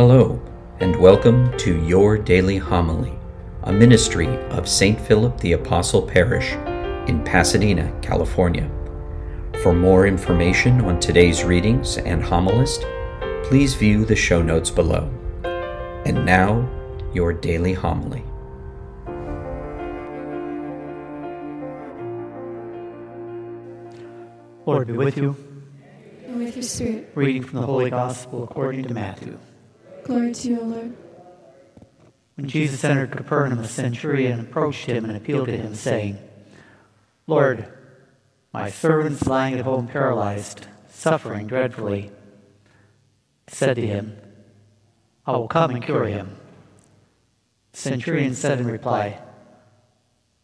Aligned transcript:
Hello, 0.00 0.40
and 0.78 0.96
welcome 0.96 1.54
to 1.58 1.78
Your 1.84 2.16
Daily 2.16 2.56
Homily, 2.56 3.12
a 3.64 3.70
ministry 3.70 4.28
of 4.48 4.66
St. 4.66 4.98
Philip 4.98 5.38
the 5.40 5.52
Apostle 5.52 6.00
Parish 6.00 6.52
in 7.06 7.22
Pasadena, 7.22 7.92
California. 8.00 8.70
For 9.62 9.74
more 9.74 10.06
information 10.06 10.80
on 10.80 11.00
today's 11.00 11.44
readings 11.44 11.98
and 11.98 12.22
homilist, 12.22 12.86
please 13.44 13.74
view 13.74 14.06
the 14.06 14.16
show 14.16 14.40
notes 14.40 14.70
below. 14.70 15.12
And 16.06 16.24
now, 16.24 16.66
your 17.12 17.34
daily 17.34 17.74
homily. 17.74 18.24
Lord 24.64 24.86
be 24.86 24.94
with 24.94 25.18
you. 25.18 25.36
And 26.24 26.38
with 26.38 26.56
your 26.56 26.62
spirit. 26.62 27.12
Reading 27.14 27.42
from 27.42 27.60
the 27.60 27.66
Holy 27.66 27.90
Gospel 27.90 28.44
according 28.44 28.84
to 28.84 28.94
Matthew. 28.94 29.38
Glory 30.10 30.32
to 30.32 30.48
you, 30.48 30.60
Lord. 30.60 30.96
When 32.34 32.48
Jesus 32.48 32.82
entered 32.82 33.12
Capernaum, 33.12 33.60
a 33.60 33.68
centurion 33.68 34.40
approached 34.40 34.86
him 34.86 35.04
and 35.04 35.16
appealed 35.16 35.46
to 35.46 35.56
him, 35.56 35.76
saying, 35.76 36.18
Lord, 37.28 37.72
my 38.52 38.70
servant's 38.70 39.28
lying 39.28 39.54
at 39.54 39.64
home 39.64 39.86
paralyzed, 39.86 40.66
suffering 40.88 41.46
dreadfully. 41.46 42.10
Said 43.46 43.76
to 43.76 43.86
him, 43.86 44.16
I 45.28 45.36
will 45.36 45.46
come 45.46 45.70
and 45.70 45.84
cure 45.84 46.06
him. 46.06 46.34
The 47.70 47.78
centurion 47.78 48.34
said 48.34 48.58
in 48.58 48.66
reply, 48.66 49.16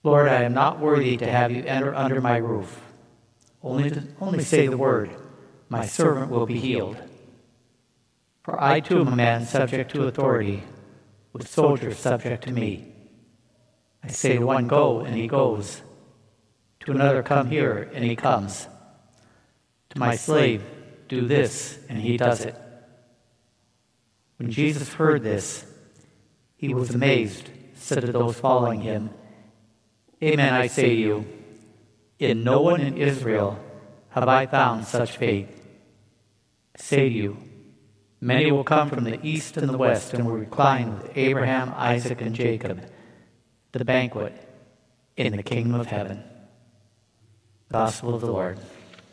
Lord, 0.05 0.29
I 0.29 0.45
am 0.45 0.55
not 0.55 0.79
worthy 0.79 1.17
to 1.17 1.27
have 1.29 1.51
you 1.51 1.65
enter 1.65 1.93
under 1.93 2.21
my 2.21 2.37
roof. 2.37 2.81
Only, 3.65 3.91
to, 3.91 4.05
only 4.21 4.45
say 4.45 4.69
the 4.69 4.79
word, 4.79 5.11
my 5.69 5.87
servant 5.87 6.31
will 6.31 6.47
be 6.47 6.61
healed. 6.61 7.03
For 8.47 8.63
I 8.63 8.79
too 8.79 9.01
am 9.01 9.09
a 9.09 9.17
man 9.17 9.45
subject 9.45 9.91
to 9.91 10.07
authority, 10.07 10.63
with 11.33 11.49
soldiers 11.49 11.99
subject 11.99 12.45
to 12.45 12.53
me. 12.53 12.95
I 14.05 14.07
say 14.07 14.39
to 14.39 14.47
one, 14.47 14.69
Go, 14.69 15.01
and 15.01 15.17
he 15.17 15.27
goes. 15.27 15.83
To 16.81 16.93
another, 16.93 17.25
Come 17.25 17.51
here, 17.51 17.91
and 17.93 18.05
he 18.05 18.15
comes. 18.15 18.69
To 19.91 19.99
my 19.99 20.15
slave, 20.15 20.63
Do 21.09 21.27
this, 21.27 21.81
and 21.89 21.99
he 21.99 22.17
does 22.17 22.43
it. 22.43 22.55
When 24.37 24.53
Jesus 24.53 24.93
heard 24.93 25.25
this, 25.25 25.67
he 26.55 26.73
was 26.73 26.95
amazed, 26.95 27.51
said 27.75 28.03
to 28.03 28.13
those 28.13 28.39
following 28.39 28.81
him, 28.81 29.11
Amen, 30.23 30.55
I 30.55 30.69
say 30.69 30.91
to 30.91 30.95
you, 30.95 31.27
in 32.21 32.45
no 32.45 32.61
one 32.61 32.81
in 32.81 32.97
Israel 32.97 33.59
have 34.11 34.29
I 34.29 34.47
found 34.47 34.85
such 34.85 35.17
faith. 35.17 35.49
I 36.79 36.81
say 36.81 37.09
to 37.09 37.13
you, 37.13 37.39
Many 38.27 38.51
will 38.51 38.65
come 38.65 38.89
from 38.89 39.05
the 39.05 39.25
east 39.25 39.57
and 39.57 39.69
the 39.69 39.79
west 39.79 40.13
and 40.13 40.27
will 40.27 40.35
recline 40.35 40.99
with 40.99 41.17
Abraham, 41.17 41.73
Isaac, 41.77 42.21
and 42.21 42.35
Jacob 42.35 42.83
the 43.71 43.85
banquet 43.85 44.35
in 45.17 45.37
the 45.37 45.45
kingdom 45.45 45.79
of 45.79 45.87
heaven. 45.87 46.25
Gospel 47.71 48.17
of 48.17 48.23
the 48.23 48.27
Lord. 48.27 48.59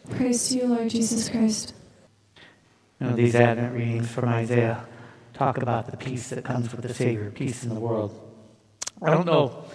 Praise 0.10 0.50
to 0.50 0.58
you, 0.58 0.66
Lord 0.66 0.90
Jesus 0.90 1.30
Christ. 1.30 1.76
You 3.00 3.06
know, 3.08 3.16
these 3.16 3.36
Advent 3.36 3.76
readings 3.76 4.10
from 4.10 4.30
Isaiah 4.30 4.84
talk 5.36 5.58
about 5.58 5.92
the 5.92 5.98
peace 5.98 6.30
that 6.30 6.44
comes 6.44 6.72
with 6.72 6.82
the 6.82 6.94
Savior, 6.94 7.30
peace 7.30 7.64
in 7.64 7.70
the 7.70 7.80
world. 7.80 8.20
I 9.00 9.12
don't 9.12 9.28
know 9.28 9.66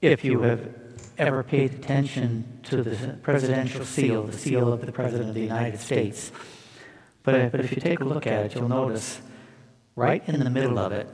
if 0.00 0.24
you 0.24 0.42
have 0.42 0.72
ever 1.18 1.42
paid 1.42 1.74
attention 1.74 2.60
to 2.64 2.84
the 2.84 3.18
presidential 3.22 3.84
seal, 3.84 4.22
the 4.22 4.38
seal 4.38 4.72
of 4.72 4.86
the 4.86 4.92
President 4.92 5.28
of 5.28 5.34
the 5.34 5.40
United 5.40 5.80
States. 5.80 6.30
But, 7.22 7.52
but 7.52 7.60
if 7.60 7.70
you 7.72 7.80
take 7.80 8.00
a 8.00 8.04
look 8.04 8.26
at 8.26 8.46
it, 8.46 8.54
you'll 8.54 8.68
notice 8.68 9.20
right 9.96 10.22
in 10.26 10.40
the 10.40 10.50
middle 10.50 10.78
of 10.78 10.92
it 10.92 11.08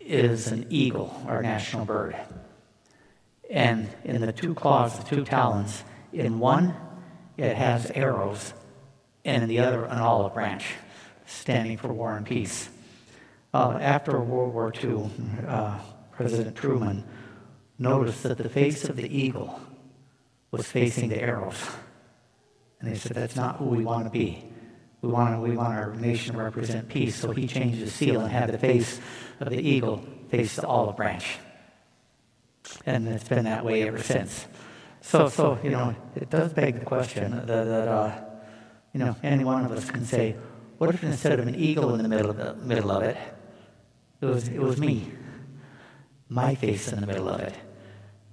is 0.00 0.48
an 0.48 0.66
eagle, 0.70 1.22
our 1.26 1.42
national 1.42 1.84
bird. 1.84 2.16
And 3.50 3.88
in 4.04 4.20
the 4.20 4.32
two 4.32 4.54
claws, 4.54 4.98
the 4.98 5.04
two 5.04 5.24
talons, 5.24 5.84
in 6.12 6.38
one 6.38 6.74
it 7.36 7.56
has 7.56 7.90
arrows, 7.90 8.54
and 9.24 9.42
in 9.42 9.48
the 9.48 9.58
other 9.58 9.84
an 9.84 9.98
olive 9.98 10.34
branch, 10.34 10.66
standing 11.26 11.76
for 11.76 11.92
war 11.92 12.16
and 12.16 12.24
peace. 12.24 12.68
Uh, 13.52 13.78
after 13.80 14.20
World 14.20 14.54
War 14.54 14.72
II, 14.82 15.10
uh, 15.46 15.78
President 16.12 16.56
Truman 16.56 17.04
noticed 17.78 18.22
that 18.22 18.38
the 18.38 18.48
face 18.48 18.84
of 18.84 18.96
the 18.96 19.16
eagle 19.16 19.60
was 20.50 20.66
facing 20.66 21.08
the 21.08 21.20
arrows. 21.20 21.58
And 22.80 22.90
they 22.90 22.96
said, 22.96 23.12
that's 23.12 23.36
not 23.36 23.56
who 23.56 23.66
we 23.66 23.84
want 23.84 24.04
to 24.04 24.10
be. 24.10 24.44
We 25.06 25.12
want, 25.12 25.40
we 25.40 25.56
want 25.56 25.72
our 25.78 25.94
nation 25.94 26.34
to 26.34 26.42
represent 26.42 26.88
peace. 26.88 27.14
So 27.14 27.30
he 27.30 27.46
changed 27.46 27.80
the 27.80 27.88
seal 27.88 28.22
and 28.22 28.32
had 28.32 28.50
the 28.50 28.58
face 28.58 29.00
of 29.38 29.50
the 29.50 29.60
eagle 29.60 30.04
face 30.30 30.56
the 30.56 30.66
olive 30.66 30.96
branch. 30.96 31.38
And 32.84 33.06
it's 33.06 33.28
been 33.28 33.44
that 33.44 33.64
way 33.64 33.86
ever 33.86 34.02
since. 34.02 34.46
So, 35.02 35.28
so 35.28 35.60
you 35.62 35.70
know, 35.70 35.94
it 36.16 36.28
does 36.28 36.52
beg 36.52 36.80
the 36.80 36.84
question 36.84 37.30
that, 37.30 37.46
that 37.46 37.88
uh, 37.88 38.20
you 38.92 38.98
know, 38.98 39.14
any 39.22 39.44
one 39.44 39.64
of 39.64 39.70
us 39.70 39.88
can 39.88 40.04
say, 40.04 40.34
what 40.78 40.92
if 40.92 41.04
instead 41.04 41.38
of 41.38 41.46
an 41.46 41.54
eagle 41.54 41.94
in 41.94 42.02
the 42.02 42.08
middle 42.08 42.30
of, 42.30 42.36
the, 42.36 42.54
middle 42.54 42.90
of 42.90 43.04
it, 43.04 43.16
it 44.20 44.26
was, 44.26 44.48
it 44.48 44.58
was 44.58 44.80
me, 44.80 45.12
my 46.28 46.56
face 46.56 46.92
in 46.92 47.00
the 47.00 47.06
middle 47.06 47.28
of 47.28 47.38
it? 47.38 47.54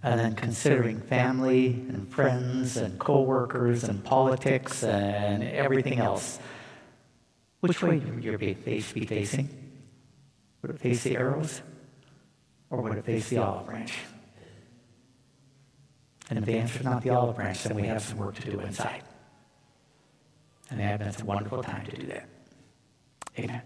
and 0.06 0.20
then 0.20 0.36
considering 0.36 1.00
family 1.00 1.68
and 1.88 2.12
friends 2.12 2.76
and 2.76 3.00
coworkers 3.00 3.86
and 3.86 4.04
politics 4.04 4.84
and 4.84 5.42
everything 5.44 6.00
else. 6.00 6.40
Which 7.64 7.82
way 7.82 7.98
would 7.98 8.26
your 8.26 8.38
face 8.38 8.92
be 8.92 9.06
facing? 9.06 9.48
Would 10.62 10.72
it 10.72 10.80
face 10.82 11.04
the 11.04 11.16
arrows? 11.16 11.62
Or 12.70 12.82
would 12.82 12.98
it 12.98 13.06
face 13.06 13.30
the 13.30 13.38
olive 13.38 13.68
branch? 13.68 13.94
And 16.30 16.40
if 16.40 16.44
the 16.44 16.58
answer 16.58 16.80
is 16.80 16.84
not 16.84 17.04
the 17.04 17.12
olive 17.12 17.38
branch, 17.38 17.64
then 17.64 17.78
we 17.78 17.84
have 17.84 18.02
some 18.02 18.18
work 18.18 18.36
to 18.36 18.52
do 18.52 18.60
inside. 18.60 19.04
And 20.72 20.82
Advent's 20.82 21.22
a 21.22 21.26
wonderful 21.26 21.64
time 21.64 21.86
to 21.86 21.96
do 21.96 22.06
that. 22.08 22.28
Amen. 23.40 23.62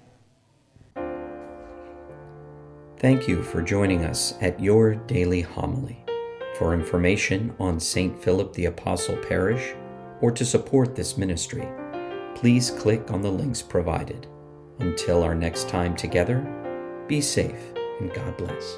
Thank 3.00 3.28
you 3.28 3.42
for 3.42 3.64
joining 3.64 4.06
us 4.06 4.36
at 4.42 4.60
Your 4.60 4.94
Daily 4.94 5.42
Homily. 5.42 5.98
For 6.60 6.76
information 6.76 7.56
on 7.60 7.80
St. 7.80 8.16
Philip 8.24 8.54
the 8.54 8.66
Apostle 8.66 9.18
Parish 9.18 9.74
or 10.22 10.30
to 10.34 10.46
support 10.46 10.96
this 10.96 11.18
ministry, 11.18 11.68
please 12.38 12.70
click 12.70 13.10
on 13.10 13.24
the 13.24 13.32
links 13.32 13.64
provided. 13.64 14.28
Until 14.78 15.24
our 15.24 15.34
next 15.34 15.68
time 15.70 15.96
together, 15.96 16.46
be 17.08 17.20
safe 17.20 17.74
and 18.00 18.14
God 18.14 18.38
bless. 18.38 18.78